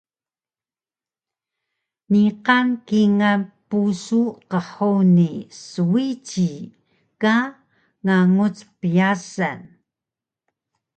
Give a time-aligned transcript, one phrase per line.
[2.11, 5.31] Niqan kingal pusu qhuni
[5.71, 6.51] swiji
[7.21, 7.35] ka
[8.03, 9.59] nganguc pyasan